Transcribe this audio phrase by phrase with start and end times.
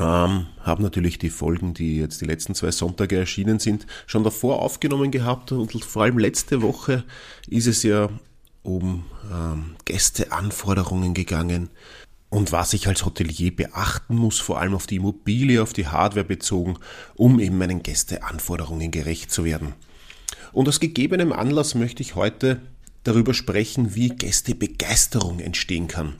[0.00, 4.62] Ähm, habe natürlich die Folgen, die jetzt die letzten zwei Sonntage erschienen sind, schon davor
[4.62, 7.04] aufgenommen gehabt und vor allem letzte Woche
[7.48, 8.08] ist es ja
[8.62, 11.70] um ähm, Gästeanforderungen gegangen
[12.30, 16.26] und was ich als Hotelier beachten muss, vor allem auf die Immobilie, auf die Hardware
[16.26, 16.78] bezogen,
[17.14, 19.74] um eben meinen Gästeanforderungen gerecht zu werden.
[20.52, 22.60] Und aus gegebenem Anlass möchte ich heute
[23.04, 26.16] darüber sprechen, wie Gästebegeisterung entstehen kann.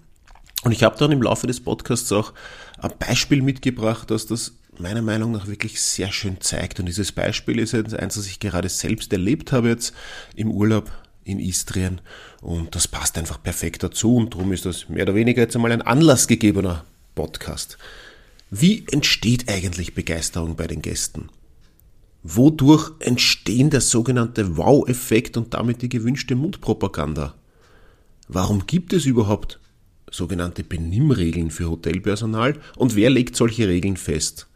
[0.65, 2.33] Und ich habe dann im Laufe des Podcasts auch
[2.79, 6.81] ein Beispiel mitgebracht, dass das meiner Meinung nach wirklich sehr schön zeigt.
[6.81, 9.95] Und dieses Beispiel ist eins, das ich gerade selbst erlebt habe jetzt
[10.35, 10.91] im Urlaub
[11.25, 12.01] in Istrien.
[12.41, 14.17] Und das passt einfach perfekt dazu.
[14.17, 16.85] Und darum ist das mehr oder weniger jetzt einmal ein anlassgegebener
[17.15, 17.79] Podcast.
[18.51, 21.29] Wie entsteht eigentlich Begeisterung bei den Gästen?
[22.23, 27.35] Wodurch entstehen der sogenannte Wow-Effekt und damit die gewünschte Mundpropaganda?
[28.27, 29.61] Warum gibt es überhaupt
[30.11, 34.47] sogenannte Benimmregeln für Hotelpersonal und wer legt solche Regeln fest?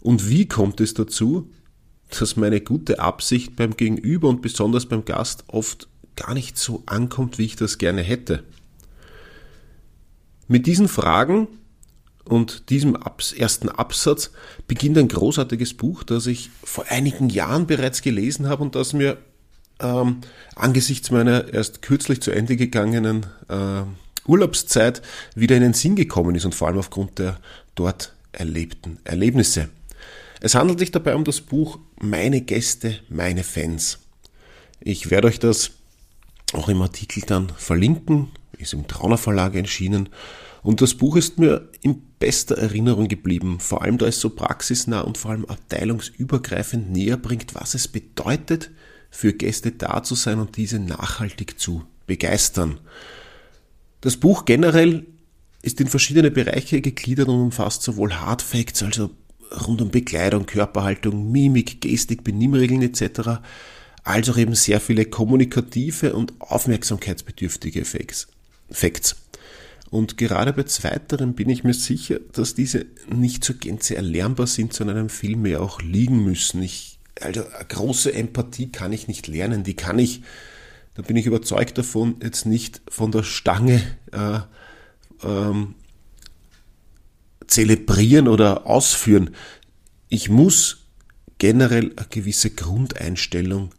[0.00, 1.50] Und wie kommt es dazu,
[2.18, 7.38] dass meine gute Absicht beim Gegenüber und besonders beim Gast oft gar nicht so ankommt,
[7.38, 8.44] wie ich das gerne hätte?
[10.46, 11.48] Mit diesen Fragen
[12.24, 12.96] und diesem
[13.36, 14.30] ersten Absatz
[14.66, 19.18] beginnt ein großartiges Buch, das ich vor einigen Jahren bereits gelesen habe und das mir
[19.80, 20.18] ähm,
[20.54, 23.82] angesichts meiner erst kürzlich zu Ende gegangenen äh,
[24.28, 25.02] Urlaubszeit
[25.34, 27.40] wieder in den Sinn gekommen ist und vor allem aufgrund der
[27.74, 29.68] dort erlebten Erlebnisse.
[30.40, 33.98] Es handelt sich dabei um das Buch Meine Gäste, meine Fans.
[34.80, 35.72] Ich werde euch das
[36.52, 40.08] auch im Artikel dann verlinken, ist im Trauner Verlag erschienen
[40.62, 45.00] und das Buch ist mir in bester Erinnerung geblieben, vor allem da es so praxisnah
[45.00, 48.70] und vor allem abteilungsübergreifend näher bringt, was es bedeutet,
[49.10, 52.80] für Gäste da zu sein und diese nachhaltig zu begeistern.
[54.00, 55.06] Das Buch generell
[55.62, 59.10] ist in verschiedene Bereiche gegliedert und umfasst sowohl Hard Facts, also
[59.66, 63.40] rund um Bekleidung, Körperhaltung, Mimik, Gestik, Benimmregeln etc.,
[64.04, 69.16] als auch eben sehr viele kommunikative und aufmerksamkeitsbedürftige Facts.
[69.90, 74.72] Und gerade bei zweiteren bin ich mir sicher, dass diese nicht zur Gänze erlernbar sind,
[74.72, 76.62] sondern einem viel mehr auch liegen müssen.
[76.62, 80.22] Ich, also große Empathie kann ich nicht lernen, die kann ich,
[80.98, 84.40] da bin ich überzeugt davon, jetzt nicht von der Stange äh,
[85.22, 85.76] ähm,
[87.46, 89.30] zelebrieren oder ausführen.
[90.08, 90.88] Ich muss
[91.38, 93.70] generell eine gewisse Grundeinstellung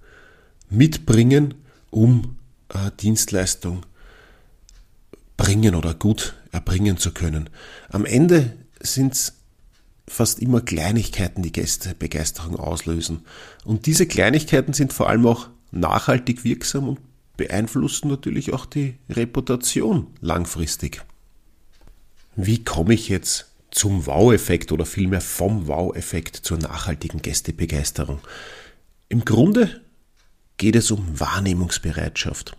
[0.70, 1.56] mitbringen,
[1.90, 2.38] um
[2.70, 3.86] äh, Dienstleistung
[5.36, 7.50] bringen oder gut erbringen zu können.
[7.90, 9.34] Am Ende sind es
[10.08, 13.26] fast immer Kleinigkeiten, die Gäste Begeisterung auslösen.
[13.66, 17.09] Und diese Kleinigkeiten sind vor allem auch nachhaltig wirksam und
[17.40, 21.02] beeinflussen natürlich auch die Reputation langfristig.
[22.36, 28.20] Wie komme ich jetzt zum Wow-Effekt oder vielmehr vom Wow-Effekt zur nachhaltigen Gästebegeisterung?
[29.08, 29.80] Im Grunde
[30.58, 32.58] geht es um Wahrnehmungsbereitschaft.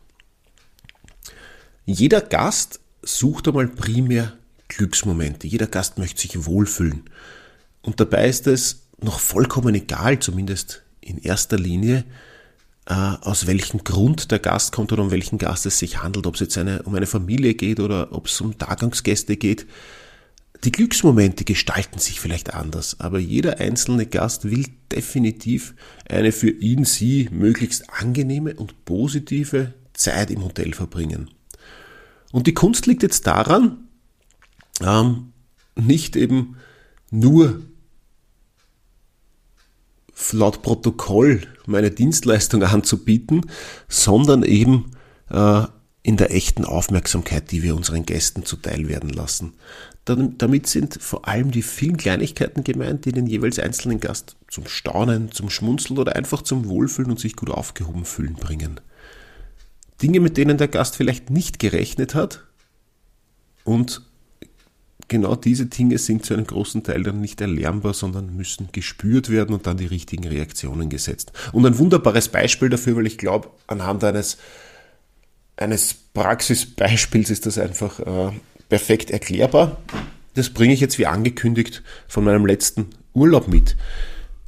[1.84, 4.32] Jeder Gast sucht einmal primär
[4.68, 5.46] Glücksmomente.
[5.46, 7.04] Jeder Gast möchte sich wohlfühlen.
[7.82, 12.04] Und dabei ist es noch vollkommen egal, zumindest in erster Linie,
[12.86, 16.40] aus welchem Grund der Gast kommt oder um welchen Gast es sich handelt, ob es
[16.40, 19.66] jetzt eine, um eine Familie geht oder ob es um Tagungsgäste geht.
[20.64, 25.74] Die Glücksmomente gestalten sich vielleicht anders, aber jeder einzelne Gast will definitiv
[26.08, 31.30] eine für ihn, sie möglichst angenehme und positive Zeit im Hotel verbringen.
[32.32, 33.88] Und die Kunst liegt jetzt daran,
[34.82, 35.32] ähm,
[35.76, 36.56] nicht eben
[37.10, 37.62] nur
[40.32, 43.42] laut Protokoll meine Dienstleistung anzubieten,
[43.88, 44.92] sondern eben
[45.30, 45.62] äh,
[46.02, 49.52] in der echten Aufmerksamkeit, die wir unseren Gästen zuteil werden lassen.
[50.04, 55.30] Damit sind vor allem die vielen Kleinigkeiten gemeint, die den jeweils einzelnen Gast zum Staunen,
[55.30, 58.80] zum Schmunzeln oder einfach zum Wohlfühlen und sich gut aufgehoben fühlen bringen.
[60.02, 62.44] Dinge, mit denen der Gast vielleicht nicht gerechnet hat.
[63.62, 64.02] Und
[65.10, 69.54] genau diese Dinge sind zu einem großen Teil dann nicht erlernbar, sondern müssen gespürt werden
[69.54, 71.32] und dann die richtigen Reaktionen gesetzt.
[71.52, 74.38] Und ein wunderbares Beispiel dafür, weil ich glaube, anhand eines,
[75.56, 78.32] eines Praxisbeispiels ist das einfach äh,
[78.70, 79.76] perfekt erklärbar.
[80.34, 83.76] das bringe ich jetzt wie angekündigt von meinem letzten Urlaub mit.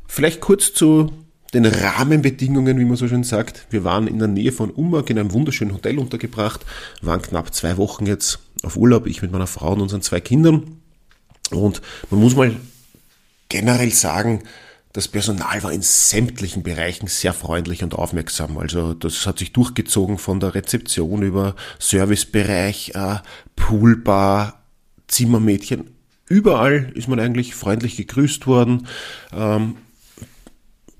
[0.07, 1.13] Vielleicht kurz zu
[1.53, 3.67] den Rahmenbedingungen, wie man so schön sagt.
[3.71, 6.65] Wir waren in der Nähe von Umag in einem wunderschönen Hotel untergebracht,
[7.03, 10.79] waren knapp zwei Wochen jetzt auf Urlaub, ich mit meiner Frau und unseren zwei Kindern.
[11.51, 12.55] Und man muss mal
[13.49, 14.43] generell sagen,
[14.93, 18.59] das Personal war in sämtlichen Bereichen sehr freundlich und aufmerksam.
[18.59, 23.17] Also das hat sich durchgezogen von der Rezeption über Servicebereich, äh,
[23.57, 24.63] Poolbar,
[25.09, 25.91] Zimmermädchen.
[26.29, 28.87] Überall ist man eigentlich freundlich gegrüßt worden,
[29.33, 29.77] ähm,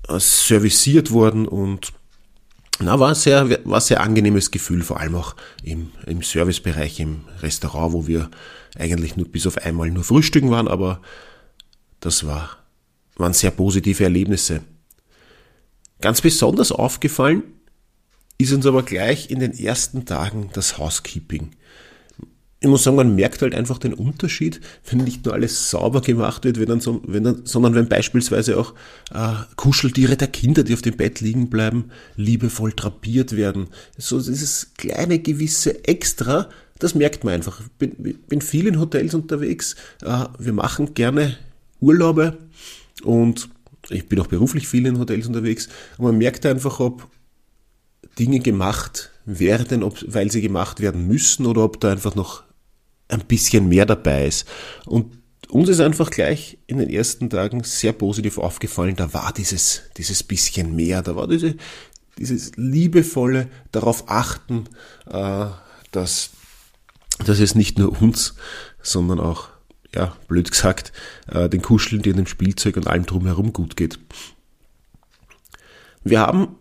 [0.09, 1.93] serviciert worden und
[2.79, 6.99] na, war ein sehr, war ein sehr angenehmes Gefühl, vor allem auch im, im Servicebereich,
[6.99, 8.29] im Restaurant, wo wir
[8.77, 11.01] eigentlich nur bis auf einmal nur frühstücken waren, aber
[11.99, 12.63] das war
[13.15, 14.61] waren sehr positive Erlebnisse.
[16.01, 17.43] Ganz besonders aufgefallen
[18.37, 21.51] ist uns aber gleich in den ersten Tagen das Housekeeping.
[22.63, 26.45] Ich muss sagen, man merkt halt einfach den Unterschied, wenn nicht nur alles sauber gemacht
[26.45, 28.73] wird, wenn dann so, wenn dann, sondern wenn beispielsweise auch
[29.13, 33.67] äh, Kuscheltiere der Kinder, die auf dem Bett liegen bleiben, liebevoll drapiert werden.
[33.97, 36.47] So dieses kleine gewisse Extra,
[36.79, 37.59] das merkt man einfach.
[37.59, 39.75] Ich bin, bin viel in Hotels unterwegs.
[40.01, 41.35] Äh, wir machen gerne
[41.81, 42.37] Urlaube
[43.03, 43.49] und
[43.89, 45.67] ich bin auch beruflich viel in Hotels unterwegs
[45.97, 47.09] und man merkt einfach, ob
[48.17, 52.43] Dinge gemacht werden, ob, weil sie gemacht werden müssen oder ob da einfach noch
[53.07, 54.47] ein bisschen mehr dabei ist.
[54.85, 55.17] Und
[55.49, 60.23] uns ist einfach gleich in den ersten Tagen sehr positiv aufgefallen, da war dieses, dieses
[60.23, 61.55] bisschen mehr, da war diese,
[62.17, 64.65] dieses liebevolle darauf achten,
[65.05, 65.45] äh,
[65.91, 66.31] dass,
[67.25, 68.35] dass es nicht nur uns,
[68.81, 69.49] sondern auch
[69.93, 70.91] ja, blöd gesagt,
[71.27, 73.99] äh, den Kuscheln, dem Spielzeug und allem drumherum gut geht.
[76.03, 76.55] Wir haben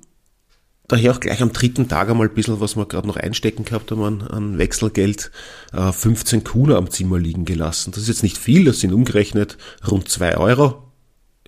[0.93, 3.91] daher auch gleich am dritten Tag einmal ein bisschen, was wir gerade noch einstecken gehabt
[3.91, 5.31] haben an, an Wechselgeld,
[5.73, 7.93] äh, 15 Kuna am Zimmer liegen gelassen.
[7.93, 9.57] Das ist jetzt nicht viel, das sind umgerechnet
[9.91, 10.93] rund 2 Euro.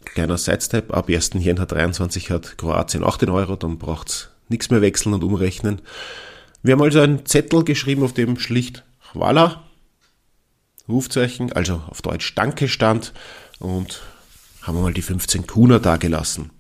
[0.05, 1.31] Kleiner Sidestep, ab 1.
[1.35, 5.81] Jänner 23 hat Kroatien auch den Euro, dann braucht's nichts mehr wechseln und umrechnen.
[6.63, 9.65] Wir haben also einen Zettel geschrieben, auf dem schlicht Voila
[10.89, 13.13] Rufzeichen, also auf Deutsch Danke stand
[13.59, 14.03] und
[14.63, 16.51] haben mal die 15 Kuna da gelassen.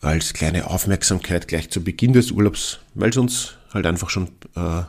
[0.00, 4.82] Als kleine Aufmerksamkeit gleich zu Beginn des Urlaubs, weil es uns halt einfach schon äh,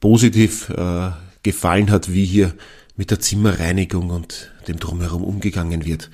[0.00, 1.10] positiv äh,
[1.42, 2.54] gefallen hat, wie hier
[2.96, 6.10] mit der Zimmerreinigung und dem Drumherum umgegangen wird.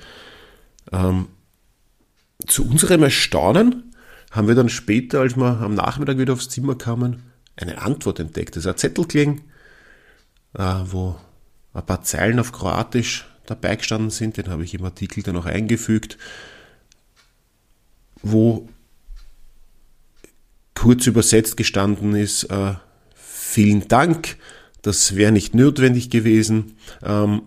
[0.91, 1.27] Ähm,
[2.47, 3.93] zu unserem Erstaunen
[4.31, 7.23] haben wir dann später, als wir am Nachmittag wieder aufs Zimmer kamen,
[7.57, 8.55] eine Antwort entdeckt.
[8.55, 9.05] Das ist ein Zettel
[10.53, 11.15] äh, wo
[11.73, 15.45] ein paar Zeilen auf Kroatisch dabei gestanden sind, den habe ich im Artikel dann auch
[15.45, 16.17] eingefügt,
[18.21, 18.67] wo
[20.75, 22.73] kurz übersetzt gestanden ist, äh,
[23.15, 24.37] vielen Dank,
[24.81, 26.77] das wäre nicht notwendig gewesen.
[27.03, 27.41] Ähm,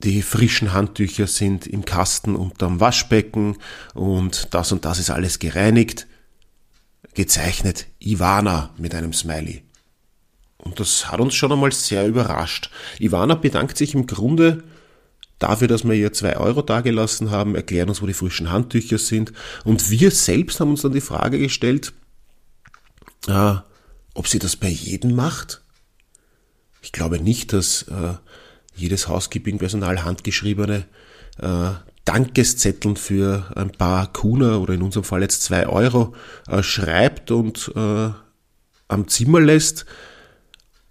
[0.00, 3.56] die frischen Handtücher sind im Kasten unterm Waschbecken
[3.94, 6.06] und das und das ist alles gereinigt.
[7.14, 9.62] Gezeichnet Ivana mit einem Smiley.
[10.58, 12.70] Und das hat uns schon einmal sehr überrascht.
[12.98, 14.64] Ivana bedankt sich im Grunde
[15.38, 19.32] dafür, dass wir ihr zwei Euro dagelassen haben, erklären uns, wo die frischen Handtücher sind.
[19.64, 21.92] Und wir selbst haben uns dann die Frage gestellt,
[23.28, 23.54] äh,
[24.14, 25.62] ob sie das bei jedem macht.
[26.82, 28.14] Ich glaube nicht, dass äh,
[28.74, 30.84] jedes Housekeeping-Personal handgeschriebene
[31.38, 31.70] äh,
[32.04, 36.14] Dankeszetteln für ein paar Kuna oder in unserem Fall jetzt zwei Euro
[36.48, 38.10] äh, schreibt und äh,
[38.88, 39.86] am Zimmer lässt.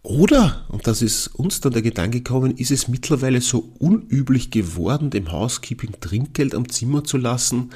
[0.06, 5.10] Oder, und das ist uns dann der Gedanke gekommen, ist es mittlerweile so unüblich geworden,
[5.10, 7.72] dem Housekeeping Trinkgeld am Zimmer zu lassen,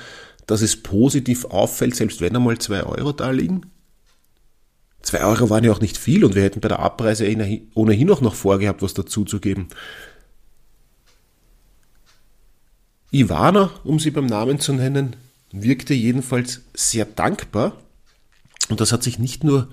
[0.45, 3.65] dass es positiv auffällt, selbst wenn einmal zwei Euro da liegen?
[5.01, 7.25] Zwei Euro waren ja auch nicht viel und wir hätten bei der Abreise
[7.74, 9.69] ohnehin auch noch vorgehabt, was dazuzugeben.
[13.12, 15.15] Ivana, um sie beim Namen zu nennen,
[15.51, 17.75] wirkte jedenfalls sehr dankbar
[18.69, 19.69] und das hat sich nicht nur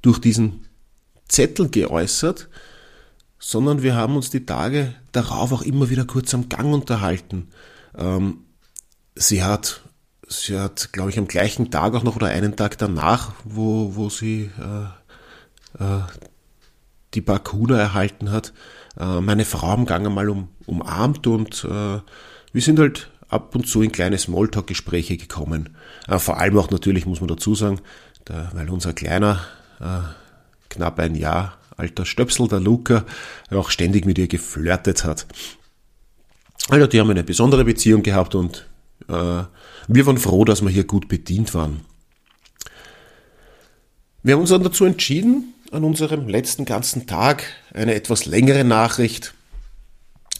[0.00, 0.63] durch diesen
[1.28, 2.48] Zettel geäußert,
[3.38, 7.48] sondern wir haben uns die Tage darauf auch immer wieder kurz am Gang unterhalten.
[7.96, 8.38] Ähm,
[9.14, 9.82] sie hat,
[10.26, 14.08] sie hat, glaube ich, am gleichen Tag auch noch oder einen Tag danach, wo, wo
[14.08, 16.02] sie äh, äh,
[17.14, 18.52] die Bakuna erhalten hat,
[18.98, 22.00] äh, meine Frau am Gang einmal um, umarmt und äh,
[22.52, 25.76] wir sind halt ab und zu in kleine Smalltalk-Gespräche gekommen.
[26.08, 27.80] Äh, vor allem auch natürlich, muss man dazu sagen,
[28.24, 29.40] da, weil unser Kleiner
[29.80, 30.23] äh,
[30.74, 33.04] knapp ein Jahr alter Stöpsel, der Luca,
[33.50, 35.26] auch ständig mit ihr geflirtet hat.
[36.68, 38.68] Also die haben eine besondere Beziehung gehabt und
[39.08, 39.42] äh,
[39.88, 41.80] wir waren froh, dass wir hier gut bedient waren.
[44.22, 49.33] Wir haben uns dann dazu entschieden, an unserem letzten ganzen Tag eine etwas längere Nachricht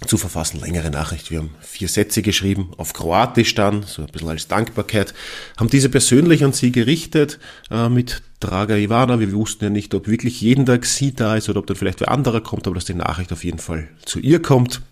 [0.07, 1.31] zu verfassen, längere Nachricht.
[1.31, 5.15] Wir haben vier Sätze geschrieben, auf Kroatisch dann, so ein bisschen als Dankbarkeit,
[5.57, 7.39] haben diese persönlich an sie gerichtet,
[7.71, 9.21] äh, mit Draga Ivana.
[9.21, 12.01] Wir wussten ja nicht, ob wirklich jeden Tag sie da ist oder ob dann vielleicht
[12.01, 14.83] wer anderer kommt, aber dass die Nachricht auf jeden Fall zu ihr kommt.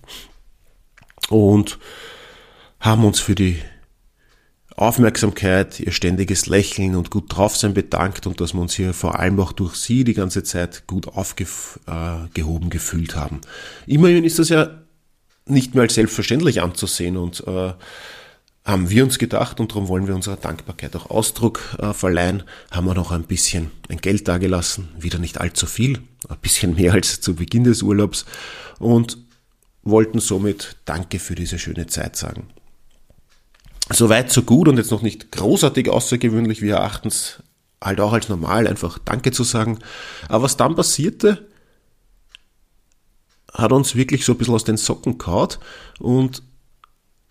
[1.29, 1.79] Und
[2.81, 3.59] haben uns für die
[4.77, 9.39] Aufmerksamkeit, ihr ständiges Lächeln und gut draufsein bedankt und dass wir uns hier vor allem
[9.39, 13.41] auch durch sie die ganze Zeit gut aufgehoben äh, gefühlt haben.
[13.87, 14.82] Immerhin ist das ja
[15.47, 17.73] nicht mehr als selbstverständlich anzusehen und äh,
[18.65, 22.87] haben wir uns gedacht und darum wollen wir unserer Dankbarkeit auch Ausdruck äh, verleihen, haben
[22.87, 27.21] wir noch ein bisschen ein Geld dagelassen, wieder nicht allzu viel, ein bisschen mehr als
[27.21, 28.25] zu Beginn des Urlaubs
[28.79, 29.19] und
[29.83, 32.49] wollten somit Danke für diese schöne Zeit sagen.
[33.91, 37.43] Soweit so gut und jetzt noch nicht großartig außergewöhnlich, wir erachten es
[37.83, 39.81] halt auch als normal, einfach Danke zu sagen.
[40.29, 41.49] Aber was dann passierte,
[43.53, 45.59] hat uns wirklich so ein bisschen aus den Socken kaut
[45.99, 46.43] und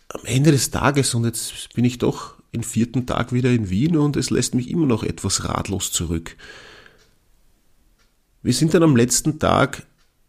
[0.09, 3.95] am Ende des Tages, und jetzt bin ich doch den vierten Tag wieder in Wien
[3.95, 6.35] und es lässt mich immer noch etwas ratlos zurück.
[8.43, 9.85] Wir sind dann am letzten Tag,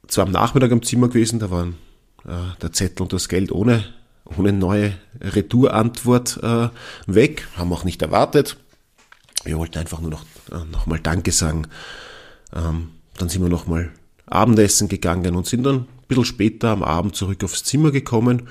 [0.06, 1.76] zwar am Nachmittag am Zimmer gewesen, da waren
[2.24, 3.84] äh, der Zettel und das Geld ohne,
[4.24, 6.68] ohne neue Retourantwort äh,
[7.06, 8.56] weg, haben auch nicht erwartet.
[9.44, 11.66] Wir wollten einfach nur noch, äh, noch Danke sagen.
[12.54, 13.90] Ähm, dann sind wir noch mal
[14.32, 18.48] Abendessen gegangen und sind dann ein bisschen später am Abend zurück aufs Zimmer gekommen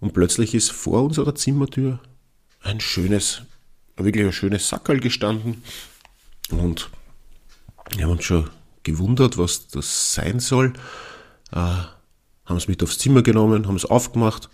[0.00, 2.00] und plötzlich ist vor unserer Zimmertür
[2.62, 3.42] ein schönes,
[3.96, 5.62] wirklich ein schönes Sackerl gestanden
[6.50, 6.90] und
[7.96, 8.48] wir haben uns schon
[8.82, 10.72] gewundert, was das sein soll.
[11.52, 14.48] Äh, haben es mit aufs Zimmer genommen, haben es aufgemacht.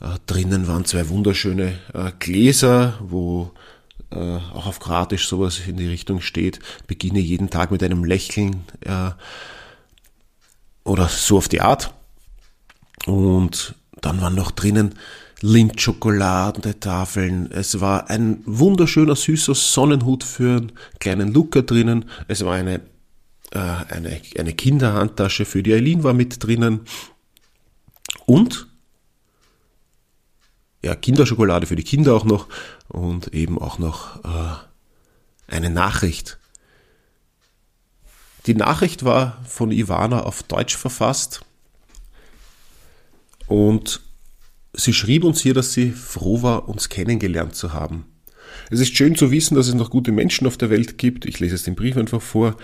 [0.00, 3.52] Äh, drinnen waren zwei wunderschöne äh, Gläser, wo
[4.10, 6.60] äh, auch auf Kroatisch sowas in die Richtung steht.
[6.86, 8.64] Beginne jeden Tag mit einem Lächeln.
[8.80, 9.10] Äh,
[10.84, 11.92] oder so auf die Art.
[13.06, 14.94] Und dann waren noch drinnen
[15.40, 16.74] Lindschokoladen,
[17.50, 22.06] Es war ein wunderschöner, süßer Sonnenhut für einen kleinen Luca drinnen.
[22.28, 22.80] Es war eine,
[23.50, 26.80] äh, eine, eine Kinderhandtasche für die Eileen war mit drinnen.
[28.24, 28.68] Und
[30.82, 32.48] ja, Kinderschokolade für die Kinder auch noch
[32.88, 36.38] und eben auch noch äh, eine Nachricht
[38.46, 41.40] die Nachricht war von Ivana auf Deutsch verfasst
[43.46, 44.00] und
[44.72, 48.06] sie schrieb uns hier, dass sie froh war, uns kennengelernt zu haben.
[48.70, 51.26] Es ist schön zu wissen, dass es noch gute Menschen auf der Welt gibt.
[51.26, 52.56] Ich lese es den Brief einfach vor.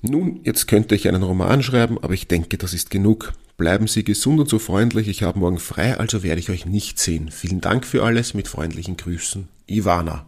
[0.00, 3.32] Nun, jetzt könnte ich einen Roman schreiben, aber ich denke, das ist genug.
[3.56, 5.08] Bleiben Sie gesund und so freundlich.
[5.08, 7.30] Ich habe morgen frei, also werde ich euch nicht sehen.
[7.30, 8.32] Vielen Dank für alles.
[8.34, 9.48] Mit freundlichen Grüßen.
[9.66, 10.26] Ivana.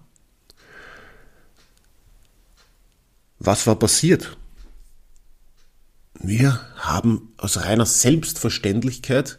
[3.38, 4.37] Was war passiert?
[6.22, 9.38] Wir haben aus reiner Selbstverständlichkeit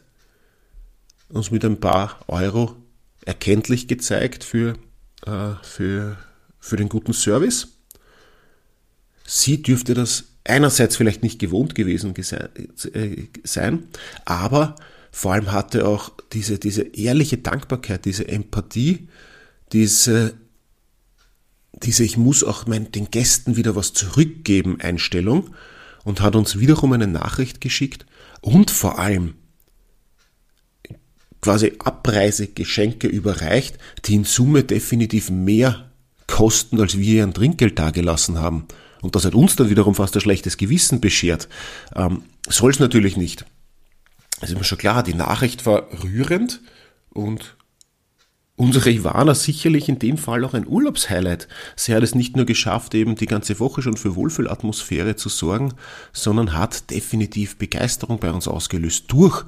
[1.29, 2.75] uns mit ein paar Euro
[3.23, 4.73] erkenntlich gezeigt für,
[5.25, 6.17] äh, für,
[6.59, 7.67] für den guten Service.
[9.25, 13.87] Sie dürfte das einerseits vielleicht nicht gewohnt gewesen äh, sein,
[14.25, 14.75] aber
[15.11, 19.07] vor allem hatte auch diese, diese ehrliche Dankbarkeit, diese Empathie,
[19.71, 20.33] diese,
[21.73, 25.53] diese ich muss auch mein, den Gästen wieder was zurückgeben Einstellung
[26.03, 28.05] und hat uns wiederum eine Nachricht geschickt
[28.41, 29.35] und vor allem
[31.41, 35.91] quasi Abreisegeschenke überreicht, die in Summe definitiv mehr
[36.27, 38.67] kosten, als wir ihr an Trinkgeld dagelassen haben.
[39.01, 41.49] Und das hat uns dann wiederum fast ein schlechtes Gewissen beschert.
[41.95, 43.45] Ähm, Soll es natürlich nicht.
[44.39, 46.61] Das ist mir schon klar, die Nachricht war rührend
[47.09, 47.55] und
[48.55, 51.47] unsere Ivana sicherlich in dem Fall auch ein Urlaubshighlight.
[51.75, 55.73] Sie hat es nicht nur geschafft, eben die ganze Woche schon für Wohlfühlatmosphäre zu sorgen,
[56.13, 59.45] sondern hat definitiv Begeisterung bei uns ausgelöst durch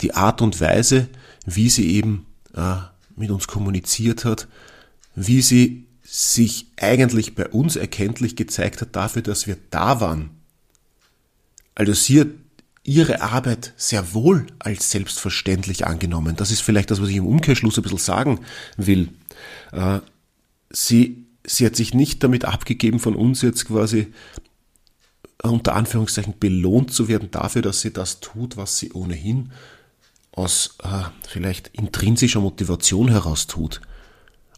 [0.00, 1.08] die Art und Weise,
[1.46, 2.76] wie sie eben äh,
[3.16, 4.48] mit uns kommuniziert hat,
[5.14, 10.30] wie sie sich eigentlich bei uns erkenntlich gezeigt hat dafür, dass wir da waren.
[11.74, 12.28] Also sie hat
[12.84, 16.36] ihre Arbeit sehr wohl als selbstverständlich angenommen.
[16.36, 18.40] Das ist vielleicht das, was ich im Umkehrschluss ein bisschen sagen
[18.76, 19.08] will.
[19.72, 20.00] Äh,
[20.70, 24.12] sie, sie hat sich nicht damit abgegeben, von uns jetzt quasi
[25.42, 29.50] unter Anführungszeichen belohnt zu werden dafür, dass sie das tut, was sie ohnehin
[30.32, 33.80] aus äh, vielleicht intrinsischer Motivation heraus tut.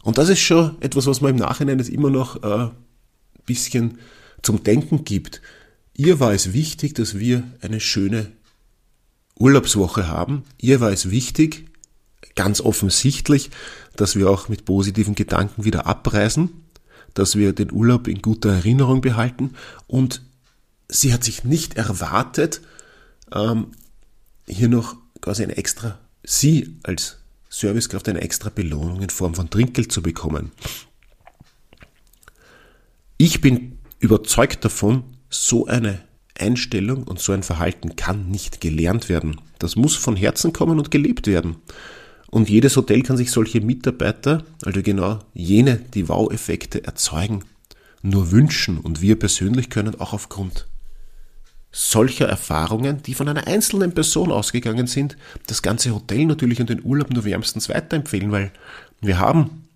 [0.03, 2.71] Und das ist schon etwas, was man im Nachhinein jetzt immer noch ein äh,
[3.45, 3.99] bisschen
[4.41, 5.41] zum Denken gibt.
[5.97, 8.31] Ihr war es wichtig, dass wir eine schöne
[9.35, 10.43] Urlaubswoche haben.
[10.59, 11.65] Ihr war es wichtig,
[12.35, 13.49] ganz offensichtlich,
[13.95, 16.65] dass wir auch mit positiven Gedanken wieder abreisen,
[17.15, 19.55] dass wir den Urlaub in guter Erinnerung behalten
[19.87, 20.21] und
[20.87, 22.61] sie hat sich nicht erwartet,
[23.33, 23.71] ähm,
[24.47, 27.17] hier noch quasi eine extra, sie als
[27.49, 30.51] Servicekraft eine extra Belohnung in Form von Trinkgeld zu bekommen.
[33.17, 35.99] Ich bin überzeugt davon, so eine
[36.37, 39.41] Einstellung und so ein Verhalten kann nicht gelernt werden.
[39.59, 41.57] Das muss von Herzen kommen und gelebt werden.
[42.29, 47.43] Und jedes Hotel kann sich solche Mitarbeiter, also genau jene, die Wow-Effekte erzeugen,
[48.01, 48.79] nur wünschen.
[48.79, 50.67] Und wir persönlich können auch aufgrund
[51.71, 55.17] solcher Erfahrungen, die von einer einzelnen Person ausgegangen sind,
[55.47, 58.51] das ganze Hotel natürlich und den Urlaub nur wärmstens weiterempfehlen, weil
[59.01, 59.66] wir haben,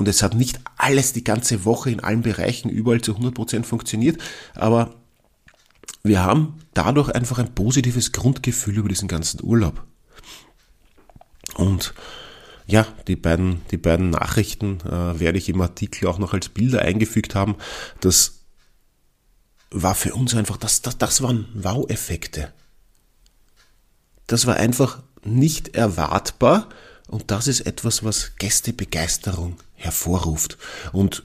[0.00, 4.18] und es hat nicht alles die ganze Woche in allen Bereichen überall zu 100% funktioniert,
[4.54, 4.94] aber
[6.02, 9.84] wir haben dadurch einfach ein positives Grundgefühl über diesen ganzen Urlaub.
[11.54, 11.92] Und
[12.66, 16.80] ja, die beiden, die beiden Nachrichten äh, werde ich im Artikel auch noch als Bilder
[16.80, 17.56] eingefügt haben.
[18.00, 18.46] Das
[19.70, 22.54] war für uns einfach, das, das, das waren Wow-Effekte.
[24.26, 26.70] Das war einfach nicht erwartbar
[27.10, 30.58] und das ist etwas, was Gästebegeisterung hervorruft.
[30.92, 31.24] Und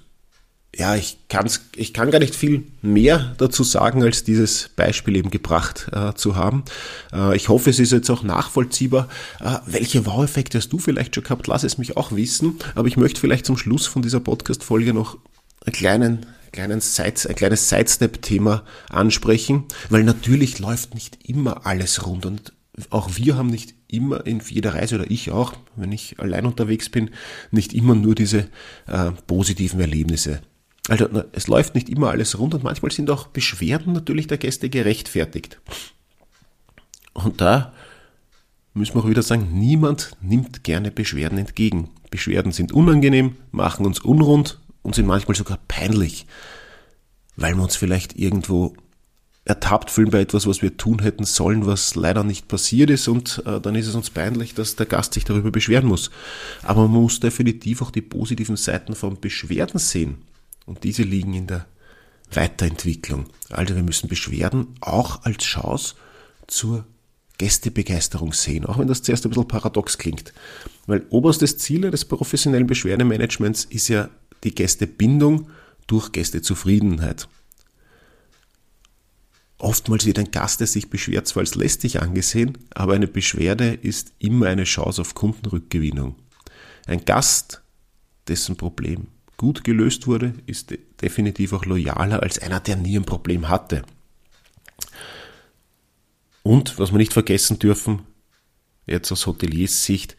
[0.75, 5.29] ja, ich, kann's, ich kann gar nicht viel mehr dazu sagen, als dieses Beispiel eben
[5.29, 6.65] gebracht äh, zu haben.
[7.13, 9.07] Äh, ich hoffe, es ist jetzt auch nachvollziehbar.
[9.39, 11.47] Äh, welche Wow-Effekte hast du vielleicht schon gehabt?
[11.47, 12.57] Lass es mich auch wissen.
[12.73, 15.17] Aber ich möchte vielleicht zum Schluss von dieser Podcast-Folge noch
[15.65, 22.25] einen kleinen, kleinen Side, ein kleines Sidestep-Thema ansprechen, weil natürlich läuft nicht immer alles rund
[22.25, 22.53] und
[22.89, 26.89] auch wir haben nicht immer in jeder Reise oder ich auch, wenn ich allein unterwegs
[26.89, 27.11] bin,
[27.51, 28.49] nicht immer nur diese
[28.87, 30.41] äh, positiven Erlebnisse.
[30.87, 34.69] Also es läuft nicht immer alles rund und manchmal sind auch Beschwerden natürlich der Gäste
[34.69, 35.59] gerechtfertigt.
[37.13, 37.73] Und da
[38.73, 41.89] müssen wir auch wieder sagen, niemand nimmt gerne Beschwerden entgegen.
[42.11, 46.27] Beschwerden sind unangenehm, machen uns unrund und sind manchmal sogar peinlich,
[47.35, 48.75] weil wir uns vielleicht irgendwo
[49.45, 53.43] ertappt fühlen bei etwas, was wir tun hätten sollen, was leider nicht passiert ist und
[53.45, 56.09] äh, dann ist es uns peinlich, dass der Gast sich darüber beschweren muss.
[56.63, 60.17] Aber man muss definitiv auch die positiven Seiten von Beschwerden sehen
[60.65, 61.67] und diese liegen in der
[62.33, 63.25] Weiterentwicklung.
[63.51, 65.93] Also wir müssen Beschwerden auch als Chance
[66.47, 66.85] zur
[67.37, 70.33] Gästebegeisterung sehen, auch wenn das zuerst ein bisschen paradox klingt.
[70.87, 74.09] Weil oberstes Ziel des professionellen Beschwerdemanagements ist ja
[74.43, 75.49] die Gästebindung
[75.85, 77.27] durch Gästezufriedenheit.
[79.57, 84.13] Oftmals wird ein Gast, der sich beschwert, zwar als lästig angesehen, aber eine Beschwerde ist
[84.19, 86.15] immer eine Chance auf Kundenrückgewinnung.
[86.87, 87.61] Ein Gast,
[88.27, 93.49] dessen Problem gut gelöst wurde, ist definitiv auch loyaler als einer, der nie ein Problem
[93.49, 93.83] hatte.
[96.43, 98.03] Und was wir nicht vergessen dürfen,
[98.85, 100.15] jetzt aus Hoteliers Sicht,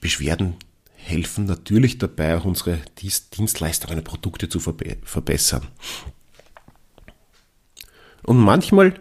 [0.00, 0.56] Beschwerden
[0.94, 5.68] helfen natürlich dabei, auch unsere Dienstleistungen und Produkte zu verbessern.
[8.26, 9.00] Und manchmal,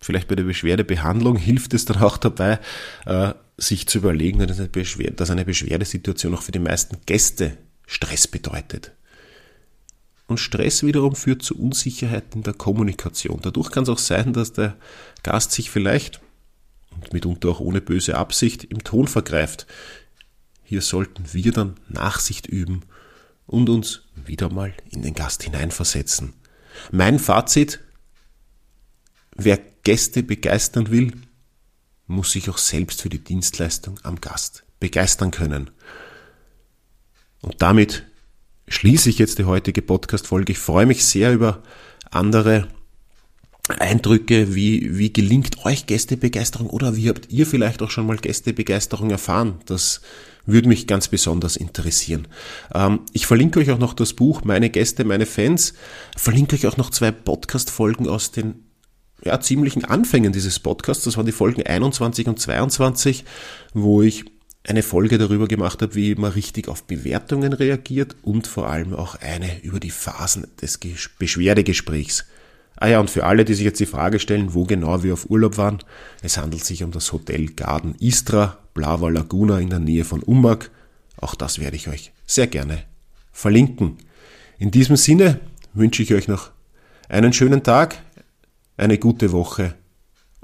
[0.00, 2.58] vielleicht bei der Beschwerdebehandlung, hilft es dann auch dabei,
[3.04, 7.58] äh, sich zu überlegen, dass eine, Beschwer dass eine Beschwerdesituation auch für die meisten Gäste
[7.86, 8.92] Stress bedeutet.
[10.26, 13.40] Und Stress wiederum führt zu Unsicherheit in der Kommunikation.
[13.42, 14.76] Dadurch kann es auch sein, dass der
[15.22, 16.20] Gast sich vielleicht,
[16.90, 19.66] und mitunter auch ohne böse Absicht, im Ton vergreift.
[20.64, 22.82] Hier sollten wir dann Nachsicht üben
[23.46, 26.32] und uns wieder mal in den Gast hineinversetzen.
[26.90, 27.80] Mein Fazit,
[29.38, 31.12] wer Gäste begeistern will,
[32.06, 35.70] muss sich auch selbst für die Dienstleistung am Gast begeistern können.
[37.40, 38.04] Und damit
[38.66, 40.52] schließe ich jetzt die heutige Podcast-Folge.
[40.52, 41.62] Ich freue mich sehr über
[42.10, 42.68] andere
[43.78, 49.10] Eindrücke, wie, wie gelingt euch Gästebegeisterung oder wie habt ihr vielleicht auch schon mal Gästebegeisterung
[49.10, 49.60] erfahren?
[49.66, 50.00] Das
[50.46, 52.26] würde mich ganz besonders interessieren.
[52.74, 55.74] Ähm, ich verlinke euch auch noch das Buch Meine Gäste, meine Fans.
[56.16, 58.67] Verlinke euch auch noch zwei Podcast-Folgen aus den
[59.24, 61.04] ja, ziemlichen Anfängen dieses Podcasts.
[61.04, 63.24] Das waren die Folgen 21 und 22,
[63.74, 64.24] wo ich
[64.64, 69.16] eine Folge darüber gemacht habe, wie man richtig auf Bewertungen reagiert und vor allem auch
[69.16, 70.78] eine über die Phasen des
[71.18, 72.26] Beschwerdegesprächs.
[72.76, 75.30] Ah ja, und für alle, die sich jetzt die Frage stellen, wo genau wir auf
[75.30, 75.78] Urlaub waren,
[76.22, 80.70] es handelt sich um das Hotel Garden Istra, Blava Laguna in der Nähe von Umag.
[81.16, 82.84] Auch das werde ich euch sehr gerne
[83.32, 83.96] verlinken.
[84.58, 85.40] In diesem Sinne
[85.74, 86.50] wünsche ich euch noch
[87.08, 87.96] einen schönen Tag,
[88.78, 89.74] eine gute Woche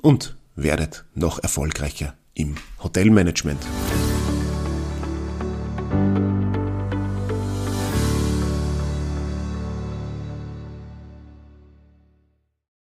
[0.02, 3.60] und werdet noch erfolgreicher im Hotelmanagement.